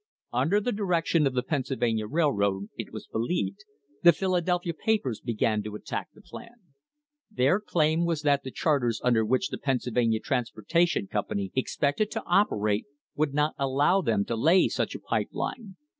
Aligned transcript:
Under 0.33 0.59
the 0.59 0.71
direction 0.71 1.27
of 1.27 1.35
the 1.35 1.43
Pennsylvania 1.43 2.07
Railroad, 2.07 2.69
it 2.75 2.91
was 2.91 3.05
believed, 3.05 3.59
the 4.01 4.11
Philadelphia 4.11 4.73
papers 4.73 5.19
began 5.21 5.61
to 5.61 5.75
attack 5.75 6.07
the 6.15 6.23
plan. 6.23 6.55
Their 7.29 7.59
claim 7.59 8.03
was 8.03 8.23
that 8.23 8.41
the 8.41 8.49
charters 8.49 8.99
under 9.03 9.23
which 9.23 9.49
the 9.49 9.59
Pennsyl 9.59 9.93
vania 9.93 10.19
Transportation 10.19 11.05
Company 11.05 11.51
expected 11.55 12.09
to 12.09 12.23
operate 12.25 12.85
would 13.15 13.35
not 13.35 13.53
allow 13.59 14.01
them 14.01 14.25
to 14.25 14.35
lay 14.35 14.67
such 14.69 14.95
a 14.95 14.99
pipe 14.99 15.29
line. 15.33 15.75